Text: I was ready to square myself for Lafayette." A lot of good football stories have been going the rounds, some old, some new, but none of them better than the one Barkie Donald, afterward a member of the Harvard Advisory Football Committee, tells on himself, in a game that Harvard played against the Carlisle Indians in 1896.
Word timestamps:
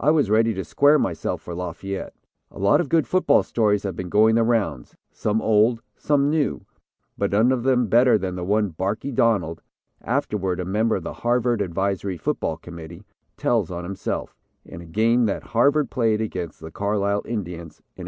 I 0.00 0.10
was 0.10 0.30
ready 0.30 0.52
to 0.54 0.64
square 0.64 0.98
myself 0.98 1.40
for 1.42 1.54
Lafayette." 1.54 2.12
A 2.50 2.58
lot 2.58 2.80
of 2.80 2.88
good 2.88 3.06
football 3.06 3.44
stories 3.44 3.84
have 3.84 3.94
been 3.94 4.08
going 4.08 4.34
the 4.34 4.42
rounds, 4.42 4.96
some 5.12 5.40
old, 5.40 5.80
some 5.96 6.28
new, 6.28 6.62
but 7.16 7.30
none 7.30 7.52
of 7.52 7.62
them 7.62 7.86
better 7.86 8.18
than 8.18 8.34
the 8.34 8.42
one 8.42 8.70
Barkie 8.70 9.12
Donald, 9.12 9.62
afterward 10.02 10.58
a 10.58 10.64
member 10.64 10.96
of 10.96 11.04
the 11.04 11.12
Harvard 11.12 11.60
Advisory 11.60 12.16
Football 12.16 12.56
Committee, 12.56 13.04
tells 13.36 13.70
on 13.70 13.84
himself, 13.84 14.34
in 14.64 14.80
a 14.80 14.86
game 14.86 15.26
that 15.26 15.44
Harvard 15.44 15.88
played 15.88 16.20
against 16.20 16.58
the 16.58 16.72
Carlisle 16.72 17.22
Indians 17.24 17.78
in 17.78 17.86
1896. 17.94 17.98